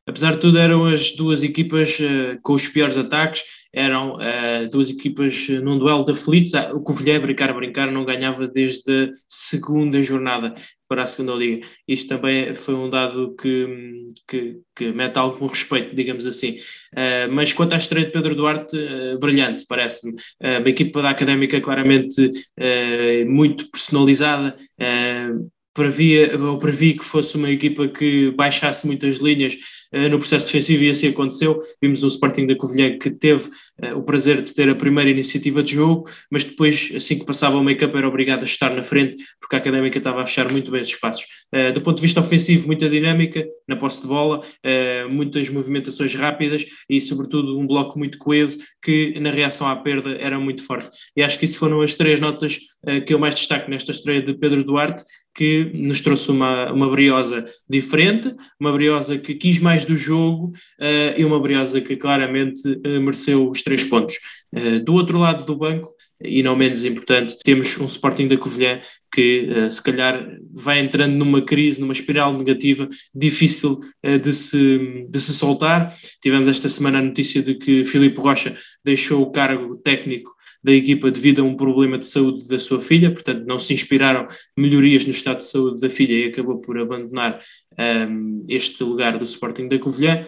[0.07, 4.89] Apesar de tudo, eram as duas equipas uh, com os piores ataques, eram uh, duas
[4.89, 6.53] equipas uh, num duelo de aflitos.
[6.53, 10.53] Ah, o Covilhã, brincar, brincar, não ganhava desde a segunda jornada
[10.87, 11.65] para a segunda liga.
[11.87, 16.57] Isto também foi um dado que, que, que mete algum respeito, digamos assim.
[17.31, 18.77] mas quanto à estreia de Pedro Duarte,
[19.19, 20.13] brilhante, parece-me.
[20.39, 22.29] a equipa da Académica claramente
[23.25, 24.55] muito personalizada,
[25.73, 29.57] previa, ou previ que fosse uma equipa que baixasse muitas linhas uh,
[30.09, 31.61] no processo defensivo e assim aconteceu.
[31.81, 33.49] Vimos o Sporting da Covilhã que teve
[33.83, 37.57] uh, o prazer de ter a primeira iniciativa de jogo, mas depois, assim que passava
[37.57, 40.71] o meio-campo, era obrigado a estar na frente, porque a Académica estava a fechar muito
[40.71, 41.25] bem os espaços.
[41.53, 44.41] Uh, do ponto de vista ofensivo, muita dinâmica na posse de bola,
[45.11, 50.39] muitas movimentações rápidas e, sobretudo, um bloco muito coeso que, na reação à perda, era
[50.39, 50.89] muito forte.
[51.15, 52.59] E acho que isso foram as três notas
[53.05, 55.03] que eu mais destaco nesta estreia de Pedro Duarte,
[55.35, 60.47] que nos trouxe uma, uma briosa diferente, uma briosa que quis mais do jogo
[60.79, 64.15] uh, e uma Briosa que claramente uh, mereceu os três pontos.
[64.53, 65.89] Uh, do outro lado do banco,
[66.21, 68.79] e não menos importante, temos um Sporting da Covilhã
[69.13, 73.79] que se calhar vai entrando numa crise, numa espiral negativa difícil
[74.21, 75.93] de, se, de se soltar.
[76.21, 81.11] Tivemos esta semana a notícia de que Filipe Rocha deixou o cargo técnico da equipa
[81.11, 84.25] devido a um problema de saúde da sua filha, portanto não se inspiraram
[84.57, 87.39] melhorias no estado de saúde da filha e acabou por abandonar
[88.09, 90.23] um, este lugar do Sporting da Covilhã.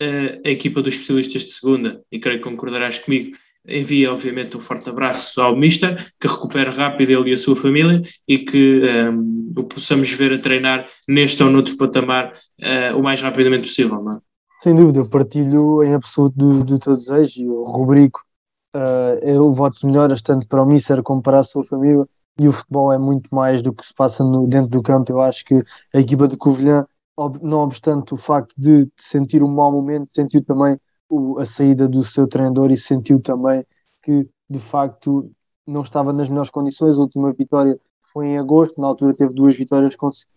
[0.00, 4.60] Uh, a equipa dos especialistas de segunda, e creio que concordarás comigo, envia obviamente um
[4.60, 9.52] forte abraço ao Mister, que recupere rápido ele e a sua família e que um,
[9.56, 14.02] o possamos ver a treinar neste ou noutro patamar uh, o mais rapidamente possível.
[14.02, 14.18] Não é?
[14.60, 18.20] Sem dúvida, eu partilho em absoluto do, do teu desejo e rubrico
[18.74, 22.06] uh, eu voto melhoras tanto para o Mister como para a sua família
[22.38, 25.10] e o futebol é muito mais do que se passa no, dentro do campo.
[25.12, 25.54] Eu acho que
[25.94, 26.86] a equipa de Covilhã,
[27.42, 30.78] não obstante o facto de sentir um mau momento, sentiu também
[31.08, 33.66] o, a saída do seu treinador e sentiu também
[34.02, 35.30] que de facto
[35.66, 36.96] não estava nas melhores condições.
[36.96, 37.78] A última vitória
[38.12, 39.96] foi em agosto, na altura teve duas vitórias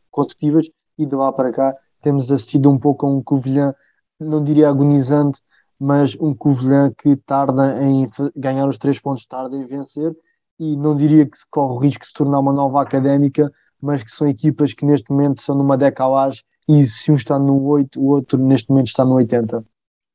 [0.10, 3.74] consecutivas e de lá para cá temos assistido um pouco a um Covilhã,
[4.20, 5.40] não diria agonizante,
[5.82, 10.16] mas um Covilhã que tarda em ganhar os três pontos, tarda em vencer,
[10.60, 14.12] e não diria que corre o risco de se tornar uma nova académica, mas que
[14.12, 18.10] são equipas que neste momento são numa decalagem, e se um está no 8, o
[18.10, 19.66] outro neste momento está no 80.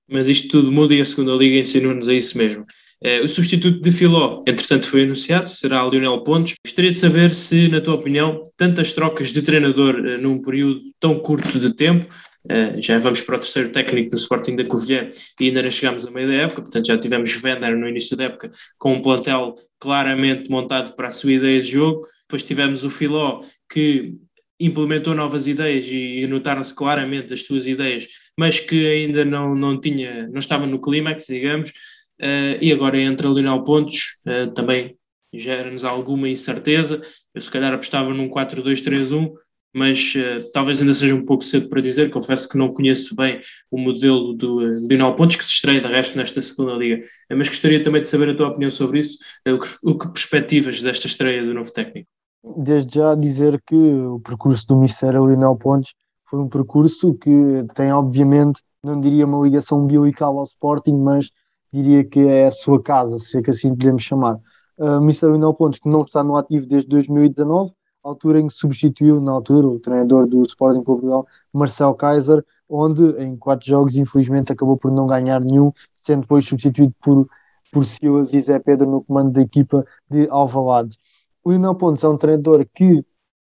[0.08, 2.64] Mas isto tudo muda e a segunda Liga ensinou-nos a isso mesmo.
[3.02, 6.54] Eh, o substituto de Filó, entretanto, foi anunciado, será Lionel Pontes.
[6.64, 11.18] Gostaria de saber se, na tua opinião, tantas trocas de treinador eh, num período tão
[11.18, 12.06] curto de tempo
[12.46, 16.06] Uh, já vamos para o terceiro técnico do Sporting da Covilhã e ainda não chegamos
[16.06, 19.56] a meio da época, portanto já tivemos Vender no início da época com um plantel
[19.80, 24.14] claramente montado para a sua ideia de jogo, depois tivemos o Filó que
[24.60, 28.06] implementou novas ideias e, e notaram-se claramente as suas ideias,
[28.38, 33.28] mas que ainda não, não tinha, não estava no clímax, digamos, uh, e agora entra
[33.28, 34.96] Lionel Pontos, uh, também
[35.32, 37.02] gera-nos alguma incerteza,
[37.34, 39.32] eu se calhar apostava num 4-2-3-1,
[39.76, 43.40] mas uh, talvez ainda seja um pouco cedo para dizer, confesso que não conheço bem
[43.70, 47.50] o modelo do Lionel Pontes, que se estreia de resto nesta segunda liga, uh, mas
[47.50, 51.06] gostaria também de saber a tua opinião sobre isso, o, que, o que perspectivas desta
[51.06, 52.08] estreia do novo técnico?
[52.56, 55.92] Desde já dizer que o percurso do Mistério Lionel Pontes
[56.24, 57.30] foi um percurso que
[57.74, 61.30] tem obviamente, não diria uma ligação umbilical ao Sporting, mas
[61.70, 64.36] diria que é a sua casa, se é que assim podemos chamar.
[64.78, 65.26] Uh, Mr.
[65.26, 67.72] Lionel Pontes, que não está no ativo desde 2019,
[68.08, 73.36] altura em que substituiu, na altura, o treinador do Sporting Portugal, Marcel Kaiser, onde em
[73.36, 77.28] quatro jogos, infelizmente, acabou por não ganhar nenhum, sendo depois substituído por,
[77.72, 80.96] por Silas e Zé Pedro no comando da equipa de Alvalade.
[81.44, 83.04] O Lionel Pontes é um treinador que,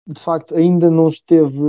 [0.08, 1.60] de facto, ainda não esteve,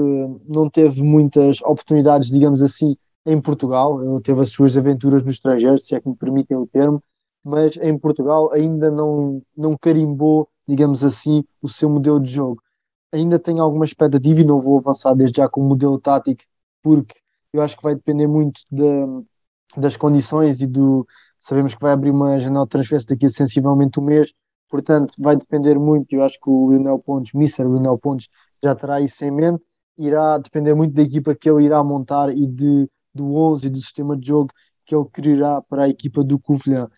[0.49, 5.79] não teve muitas oportunidades, digamos assim, em Portugal, ele teve as suas aventuras no estrangeiro,
[5.79, 7.01] se é que me permitem o termo,
[7.45, 12.61] mas em Portugal ainda não, não carimbou, digamos assim, o seu modelo de jogo
[13.13, 16.43] ainda tenho alguma expectativa e não vou avançar desde já com o modelo tático,
[16.83, 17.15] porque
[17.53, 18.63] eu acho que vai depender muito
[19.77, 21.07] das condições e do.
[21.39, 24.33] Sabemos que vai abrir uma janela de transferência daqui a sensivelmente um mês,
[24.69, 26.13] portanto, vai depender muito.
[26.15, 27.65] Eu acho que o Lionel Pontes, Mr.
[27.65, 28.29] Lionel Pontes,
[28.63, 29.63] já terá isso em mente.
[29.99, 33.79] Irá depender muito da equipa que ele irá montar e de, do 11 e do
[33.79, 34.51] sistema de jogo
[34.85, 36.89] que ele quererá para a equipa do Covilhã.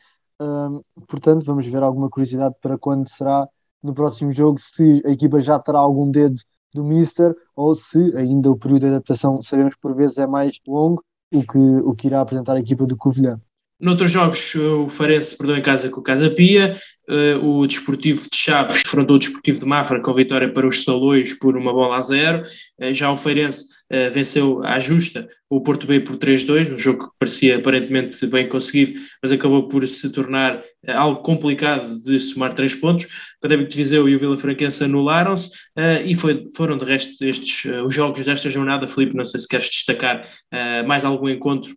[1.09, 3.49] Portanto, vamos ver alguma curiosidade para quando será
[3.85, 6.37] no próximo jogo se a equipa já terá algum dedo
[6.73, 11.05] do Mister ou se ainda o período de adaptação sabemos por vezes é mais longo,
[11.33, 13.41] o que, o que irá apresentar a equipa do Covilhã.
[13.81, 16.77] Noutros jogos, o Farense perdeu em casa com o Casa Pia,
[17.11, 21.35] uh, o Desportivo de Chaves enfrentou o Desportivo de Mafra com vitória para os Salões
[21.35, 22.43] por uma bola a zero,
[22.81, 23.75] uh, já o Feirense
[24.13, 28.99] venceu à justa o Porto B por 3-2, um jogo que parecia aparentemente bem conseguido,
[29.23, 33.05] mas acabou por se tornar algo complicado de somar três pontos.
[33.05, 33.09] O
[33.41, 35.51] Académico de Viseu e o Vila Franquense anularam-se
[36.05, 38.89] e foi, foram de resto estes os jogos desta jornada.
[38.89, 40.27] Felipe, não sei se queres destacar
[40.85, 41.73] mais algum encontro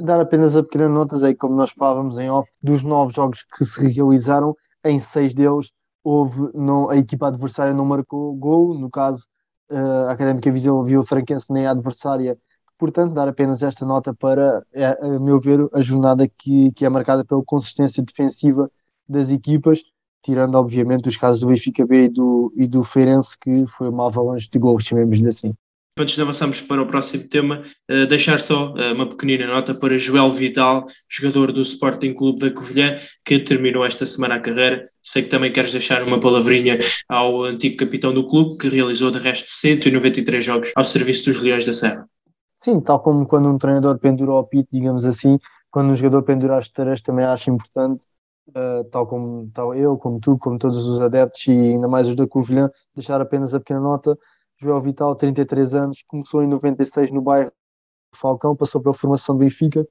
[0.00, 3.64] dar apenas a pequenas notas aí, como nós falávamos em off, dos nove jogos que
[3.64, 5.70] se realizaram, em seis deles
[6.02, 9.26] houve, não, a equipa adversária não marcou gol, no caso
[9.70, 9.76] eh,
[10.08, 12.38] a Académica Viseu viu a Franquense nem a adversária,
[12.78, 16.88] portanto dar apenas esta nota para, é, a meu ver, a jornada que, que é
[16.88, 18.70] marcada pela consistência defensiva
[19.08, 19.82] das equipas,
[20.22, 24.06] tirando obviamente os casos do Benfica B e do, e do Feirense, que foi uma
[24.06, 25.54] avalanche de gols, chamemos-lhe assim
[26.02, 29.96] antes de avançarmos para o próximo tema, uh, deixar só uh, uma pequenina nota para
[29.96, 34.84] Joel Vidal, jogador do Sporting Clube da Covilhã, que terminou esta semana a carreira.
[35.02, 39.18] Sei que também queres deixar uma palavrinha ao antigo capitão do clube, que realizou de
[39.18, 42.08] resto 193 jogos ao serviço dos Leões da Serra.
[42.56, 45.38] Sim, tal como quando um treinador pendura o apito, digamos assim,
[45.70, 48.04] quando um jogador pendura as esteiras também acho importante,
[48.48, 52.14] uh, tal como tal eu, como tu, como todos os adeptos e ainda mais os
[52.14, 54.18] da Covilhã, deixar apenas a pequena nota.
[54.60, 57.52] Joel Vital, 33 anos, começou em 96 no bairro
[58.14, 59.86] Falcão, passou pela formação do Benfica,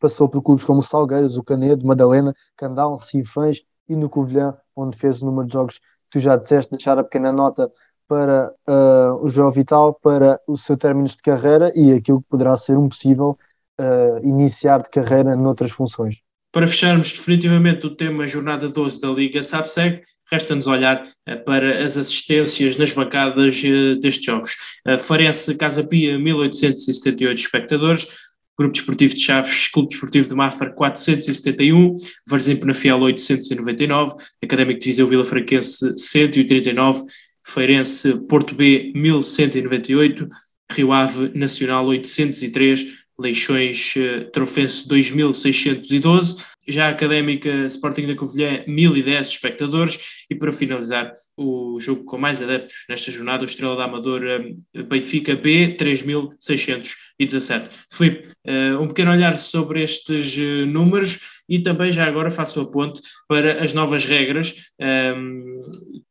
[0.00, 5.22] passou por clubes como Salgueiros, o Canedo, Madalena, Candal, Sinfãs e no Covilhã, onde fez
[5.22, 7.70] o número de jogos que tu já disseste, deixar a pequena nota
[8.08, 12.56] para uh, o João Vital, para o seu término de carreira e aquilo que poderá
[12.56, 13.38] ser um possível
[13.78, 16.16] uh, iniciar de carreira noutras funções.
[16.50, 21.96] Para fecharmos definitivamente o tema Jornada 12 da Liga SAPSEG, resta-nos olhar uh, para as
[21.96, 23.62] assistências nas bancadas
[24.00, 24.56] destes jogos.
[25.00, 28.06] Farense Casa Pia, 1878 espectadores,
[28.58, 35.06] Grupo Desportivo de Chaves, Clube Desportivo de Mafra 471, Varzim Penafiel 899, Académico de Viseu
[35.06, 37.04] Vila Franquense 139,
[37.46, 40.28] Feirense Porto B 1198,
[40.72, 42.84] Rio Ave Nacional 803,
[43.20, 43.94] Leixões
[44.32, 49.98] Trofense 2612, já a Académica Sporting da Covilhã 1010 espectadores
[50.30, 54.44] e para finalizar o jogo com mais adeptos nesta jornada, o Estrela da Amadora
[54.88, 57.70] Benfica B 3617.
[57.90, 62.70] Filipe, uh, um pequeno olhar sobre estes uh, números e também já agora faço a
[62.70, 65.62] ponte para as novas regras ehm,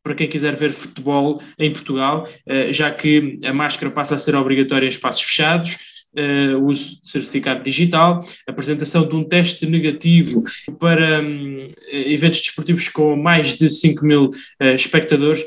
[0.02, 2.28] para quem quiser ver futebol em Portugal,
[2.72, 5.78] já que a máscara passa a ser obrigatória em espaços fechados,
[6.18, 10.44] uh, uso de certificado digital, apresentação de um teste negativo
[10.80, 15.44] para um, eventos desportivos com mais de 5 mil uh, espectadores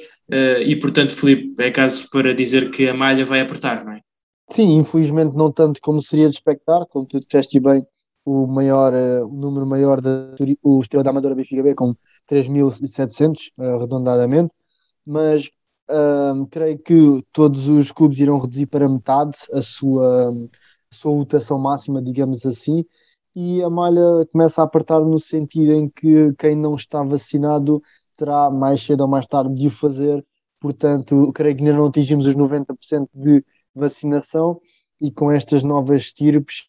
[0.64, 4.00] e, portanto, Felipe, é caso para dizer que a malha vai apertar, não é?
[4.48, 7.84] Sim, infelizmente não tanto como seria de expectar, como tu disseste bem,
[8.24, 11.94] o maior, uh, o número maior da o Estrela da Amadora Benfica B com
[12.30, 14.52] 3.700 uh, arredondadamente,
[15.06, 15.48] mas
[15.90, 21.58] uh, creio que todos os clubes irão reduzir para metade a sua, a sua lotação
[21.58, 22.84] máxima, digamos assim,
[23.34, 27.82] e a malha começa a apertar no sentido em que quem não está vacinado
[28.16, 30.24] terá mais cedo ou mais tarde de o fazer,
[30.60, 34.60] portanto, creio que ainda não atingimos os 90% de vacinação
[35.00, 36.66] e com estas novas estirpes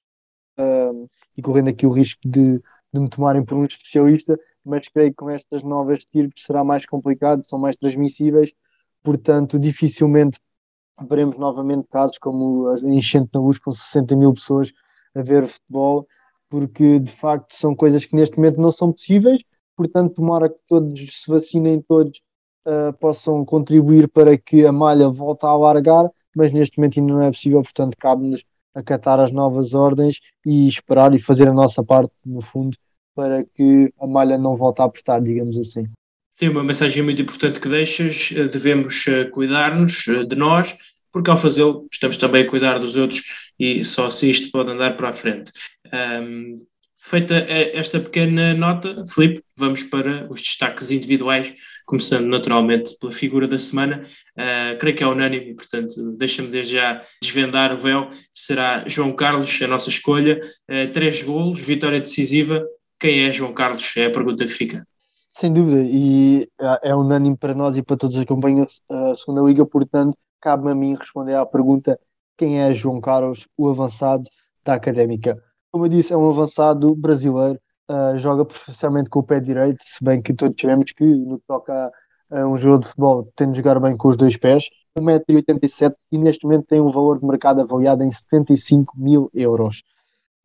[0.60, 2.60] uh, e correndo aqui o risco de,
[2.94, 6.86] de me tomarem por um especialista, mas creio que com estas novas estirpes será mais
[6.86, 8.54] complicado, são mais transmissíveis,
[9.04, 10.40] portanto, dificilmente
[11.10, 14.72] veremos novamente casos como a enchente na luz com 60 mil pessoas
[15.16, 16.08] a ver futebol,
[16.50, 19.42] porque de facto são coisas que neste momento não são possíveis,
[19.76, 22.22] portanto, tomara que todos se vacinem, todos
[22.68, 27.22] uh, possam contribuir para que a malha volte a alargar, mas neste momento ainda não
[27.22, 32.14] é possível, portanto, cabe-nos acatar as novas ordens e esperar e fazer a nossa parte,
[32.26, 32.78] no fundo,
[33.16, 35.86] para que a malha não volte a apertar, digamos assim.
[36.42, 40.76] Sim, uma mensagem muito importante que deixas, eh, devemos eh, cuidar-nos eh, de nós,
[41.12, 43.22] porque ao fazê-lo estamos também a cuidar dos outros
[43.60, 45.52] e só assim isto pode andar para a frente.
[45.94, 46.66] Um,
[47.00, 51.54] feita esta pequena nota, Filipe, vamos para os destaques individuais
[51.86, 54.02] começando naturalmente pela figura da semana,
[54.36, 59.62] uh, creio que é unânime, portanto, deixa-me desde já desvendar o véu, será João Carlos,
[59.62, 62.66] a nossa escolha, uh, três golos, vitória decisiva,
[63.00, 63.94] quem é João Carlos?
[63.96, 64.84] É a pergunta que fica.
[65.34, 69.42] Sem dúvida, e é, é unânime para nós e para todos que acompanham a segunda
[69.42, 72.00] liga, portanto, cabe-me a mim responder à pergunta
[72.38, 74.24] quem é João Carlos, o avançado
[74.64, 75.42] da Académica.
[75.72, 80.04] Como eu disse, é um avançado brasileiro, uh, joga profissionalmente com o pé direito, se
[80.04, 81.92] bem que todos sabemos que no que toca
[82.32, 84.70] a um jogo de futebol tem de jogar bem com os dois pés.
[84.98, 89.84] 1,87m e neste momento tem um valor de mercado avaliado em 75 mil euros.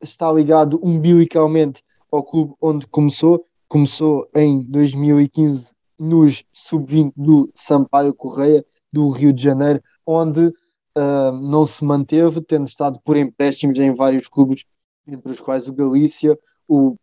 [0.01, 8.63] Está ligado umbilicalmente ao clube onde começou, começou em 2015 nos sub-20 do Sampaio Correia,
[8.91, 14.27] do Rio de Janeiro, onde uh, não se manteve, tendo estado por empréstimos em vários
[14.27, 14.63] clubes,
[15.07, 16.95] entre os quais o Galícia, o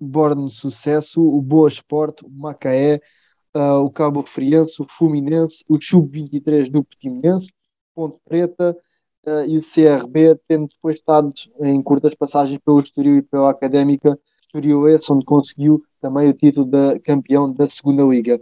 [0.00, 3.00] Borne Sucesso, o Boa Esporte, o Macaé,
[3.56, 7.52] uh, o Cabo Friense, o Fluminense, o Sub-23 do Portimonense,
[7.94, 8.76] Ponte Preta
[9.26, 14.18] uh, e o CRB, tendo depois estado em curtas passagens pelo Estoril e pela Académica
[14.40, 18.40] Estoril esse, onde conseguiu também o título de campeão da segunda Liga.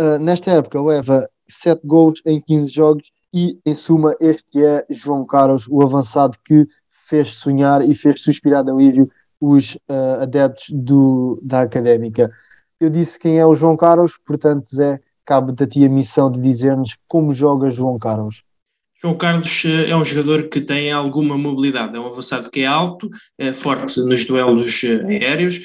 [0.00, 5.24] Uh, nesta época leva 7 gols em 15 jogos e, em suma, este é João
[5.26, 11.38] Carlos, o avançado que fez sonhar e fez suspirar de alívio os uh, adeptos do,
[11.42, 12.30] da académica.
[12.80, 16.40] Eu disse quem é o João Carlos, portanto, Zé, cabe da ti a missão de
[16.40, 18.42] dizer-nos como joga João Carlos.
[19.02, 22.66] João Carlos eh, é um jogador que tem alguma mobilidade, é um avançado que é
[22.66, 25.60] alto, é forte nos duelos eh, aéreos,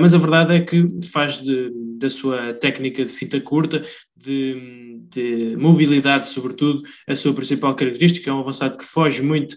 [0.00, 3.80] mas a verdade é que faz de, da sua técnica de finta curta,
[4.14, 9.56] de, de, mobilidade sobretudo, a sua principal característica, é um avançado que foge muito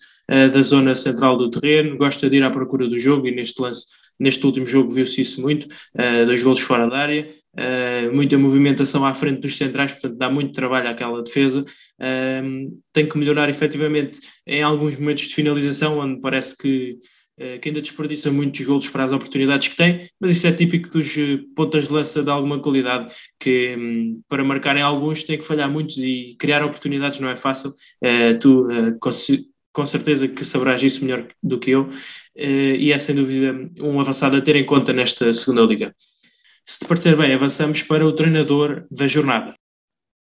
[0.53, 3.85] da zona central do terreno, gosta de ir à procura do jogo e neste lance,
[4.17, 5.67] neste último jogo viu-se isso muito,
[6.25, 10.53] dois golos fora da área, uh, muita movimentação à frente dos centrais, portanto dá muito
[10.53, 11.61] trabalho àquela defesa.
[11.99, 16.97] Uh, tem que melhorar efetivamente em alguns momentos de finalização, onde parece que,
[17.39, 20.89] uh, que ainda desperdiça muitos golos para as oportunidades que tem, mas isso é típico
[20.89, 25.45] dos eh, pontas de lança de alguma qualidade, que um, para marcarem alguns tem que
[25.45, 27.71] falhar muitos e criar oportunidades não é fácil.
[28.39, 28.67] tu
[29.73, 31.89] com certeza que saberás isso melhor do que eu,
[32.33, 35.93] e é sem dúvida um avançado a ter em conta nesta segunda liga.
[36.67, 39.53] Se te parecer bem, avançamos para o treinador da jornada.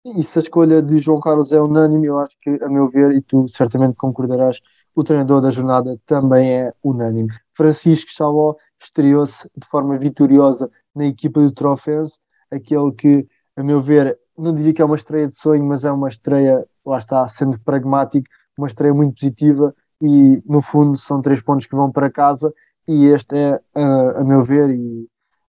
[0.06, 3.12] E se a escolha de João Carlos é unânime, eu acho que, a meu ver,
[3.12, 4.62] e tu certamente concordarás,
[4.96, 7.28] o treinador da jornada também é unânime.
[7.54, 12.18] Francisco Chaló estreou-se de forma vitoriosa na equipa do Trofense,
[12.50, 13.28] aquele que,
[13.58, 16.66] a meu ver, não diria que é uma estreia de sonho, mas é uma estreia,
[16.86, 21.76] lá está, sendo pragmático, uma estreia muito positiva e, no fundo, são três pontos que
[21.76, 22.54] vão para casa
[22.88, 25.06] e este é, a, a meu ver, e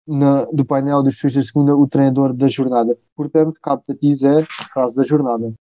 [0.09, 2.97] na, do painel dos juízes da segunda o treinador da jornada.
[3.15, 5.53] Portanto, cabe a ti, Zé, a frase da jornada.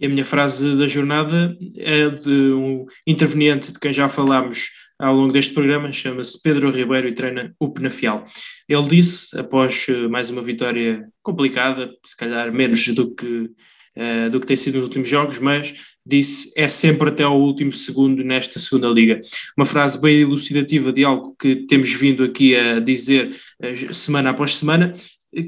[0.00, 5.14] E a minha frase da jornada é de um interveniente de quem já falámos ao
[5.14, 8.24] longo deste programa, chama-se Pedro Ribeiro e treina o Penafiel.
[8.68, 13.50] Ele disse, após eh, mais uma vitória complicada, se calhar menos do que,
[13.96, 15.72] uh, do que tem sido nos últimos jogos, mas
[16.08, 19.20] disse é sempre até ao último segundo nesta segunda liga.
[19.56, 24.56] Uma frase bem elucidativa de algo que temos vindo aqui a dizer uh, semana após
[24.56, 24.92] semana,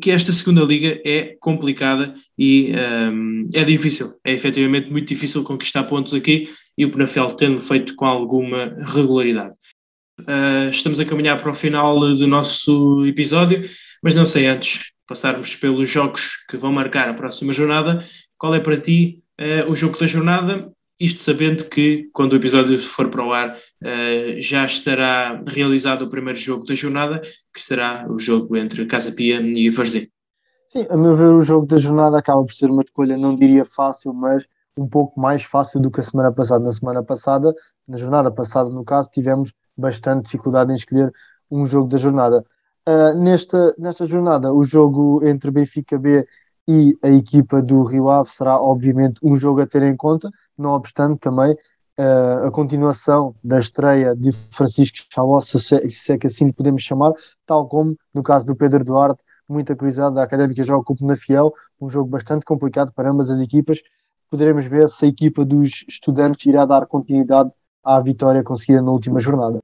[0.00, 2.72] que esta segunda liga é complicada e
[3.12, 7.94] um, é difícil, é efetivamente muito difícil conquistar pontos aqui e o Penafel tendo feito
[7.96, 9.54] com alguma regularidade.
[10.20, 13.62] Uh, estamos a caminhar para o final do nosso episódio,
[14.02, 17.98] mas não sei antes passarmos pelos jogos que vão marcar a próxima jornada,
[18.38, 22.78] qual é para ti uh, o jogo da jornada, isto sabendo que quando o episódio
[22.78, 27.22] for para o ar uh, já estará realizado o primeiro jogo da jornada,
[27.52, 30.06] que será o jogo entre Casa Pia e Varzim.
[30.68, 33.64] Sim, a meu ver o jogo da jornada acaba por ser uma escolha, não diria
[33.64, 34.44] fácil, mas
[34.76, 36.64] um pouco mais fácil do que a semana passada.
[36.64, 37.52] Na semana passada,
[37.88, 41.12] na jornada passada no caso, tivemos bastante dificuldade em escolher
[41.50, 42.44] um jogo da jornada.
[42.88, 46.24] Uh, nesta, nesta jornada, o jogo entre Benfica B
[46.68, 50.70] e a equipa do Rio Ave será obviamente um jogo a ter em conta, não
[50.70, 56.52] obstante também uh, a continuação da estreia de Francisco Chalossi, se, se é que assim
[56.52, 57.12] podemos chamar,
[57.46, 61.16] tal como no caso do Pedro Duarte, muita curiosidade da Académica joga com o na
[61.16, 63.80] Fiel, um jogo bastante complicado para ambas as equipas.
[64.30, 67.50] Poderemos ver se a equipa dos estudantes irá dar continuidade
[67.82, 69.60] à vitória conseguida na última jornada.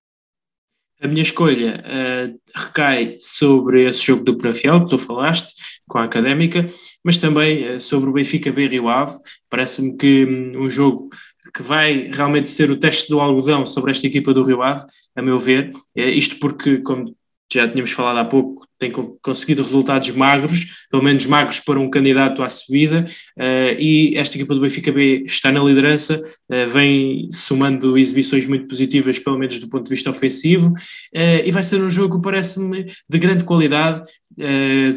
[1.00, 5.52] A minha escolha uh, recai sobre esse jogo do Penafiel que tu falaste,
[5.86, 6.66] com a Académica,
[7.04, 9.16] mas também uh, sobre o Benfica B Rio Ave.
[9.50, 11.10] Parece-me que um, um jogo
[11.54, 14.84] que vai realmente ser o teste do algodão sobre esta equipa do Rio Ave,
[15.14, 15.70] a meu ver.
[15.96, 17.14] Uh, isto porque, como
[17.52, 18.90] já tínhamos falado há pouco, tem
[19.22, 23.04] conseguido resultados magros, pelo menos magros para um candidato à subida,
[23.38, 28.66] uh, e esta equipa do Benfica B está na liderança, uh, vem somando exibições muito
[28.66, 32.86] positivas, pelo menos do ponto de vista ofensivo, uh, e vai ser um jogo, parece-me,
[33.08, 34.08] de grande qualidade,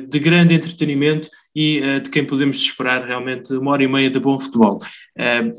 [0.09, 4.37] de grande entretenimento e de quem podemos esperar realmente uma hora e meia de bom
[4.37, 4.79] futebol.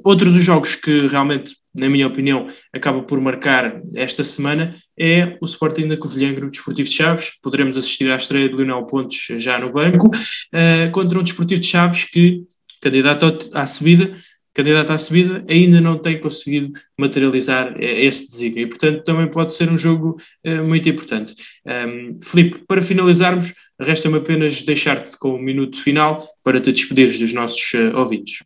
[0.04, 5.44] outro dos jogos que realmente na minha opinião, acaba por marcar esta semana é o
[5.44, 7.30] Sporting da Covilhã Grupo Desportivo de Chaves.
[7.42, 11.66] Poderemos assistir à estreia de Lionel Pontes já no banco, uh, contra um Desportivo de
[11.66, 12.42] Chaves que,
[12.80, 14.12] candidato à subida,
[14.52, 18.64] candidato à subida, ainda não tem conseguido materializar esse desígnio.
[18.64, 21.34] E, portanto, também pode ser um jogo uh, muito importante.
[21.64, 27.18] Um, Filipe, para finalizarmos, resta-me apenas deixar-te com o um minuto final para te despedires
[27.18, 28.44] dos nossos uh, ouvintes.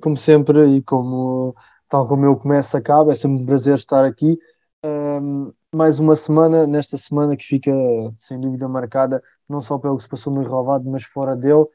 [0.00, 1.54] Como sempre, e como
[1.88, 3.12] tal como eu começo, acaba.
[3.12, 4.38] É sempre um prazer estar aqui.
[4.84, 7.70] Um, mais uma semana, nesta semana que fica
[8.16, 11.66] sem dúvida marcada, não só pelo que se passou no Relvado, mas fora dele,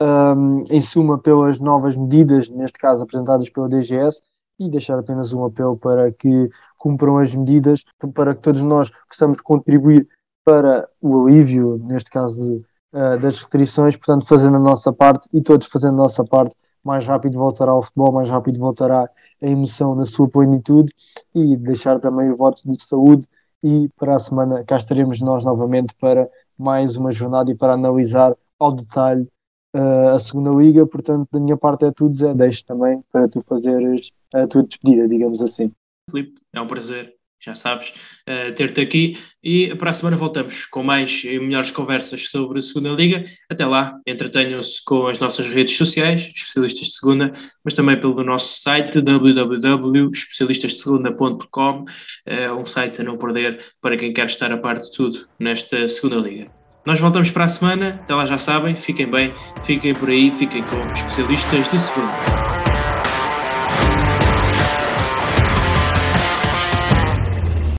[0.00, 4.22] um, em suma, pelas novas medidas, neste caso apresentadas pela DGS,
[4.58, 7.84] e deixar apenas um apelo para que cumpram as medidas,
[8.14, 10.08] para que todos nós possamos contribuir
[10.48, 15.66] para o alívio, neste caso, uh, das restrições, portanto, fazendo a nossa parte e todos
[15.66, 19.10] fazendo a nossa parte mais rápido voltará ao futebol, mais rápido voltará
[19.42, 20.90] a emoção na sua plenitude.
[21.34, 23.28] E deixar também os votos de saúde.
[23.62, 28.34] E para a semana cá estaremos nós novamente para mais uma jornada e para analisar
[28.58, 29.28] ao detalhe
[29.76, 33.42] uh, a segunda liga, portanto da minha parte é tudo, Zé, deixo também para tu
[33.42, 35.70] fazeres a tua despedida, digamos assim.
[36.10, 37.92] Filipe, é um prazer já sabes,
[38.28, 39.16] uh, ter-te aqui.
[39.42, 43.22] E para a semana voltamos com mais e melhores conversas sobre a Segunda Liga.
[43.48, 47.32] Até lá, entretenham-se com as nossas redes sociais, especialistas de segunda,
[47.64, 51.84] mas também pelo nosso site www.especialistasdesegunda.com,
[52.26, 55.88] é um site a não perder para quem quer estar a par de tudo nesta
[55.88, 56.50] Segunda Liga.
[56.84, 60.62] Nós voltamos para a semana, até lá já sabem, fiquem bem, fiquem por aí, fiquem
[60.62, 62.57] com especialistas de segunda.